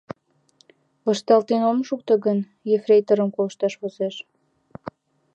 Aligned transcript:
Вашталтен 1.05 1.61
ом 1.71 1.77
шукто 1.87 2.13
гын, 2.25 2.39
ефрейторым 2.77 3.29
колышташ 3.35 3.73
возеш. 3.81 4.15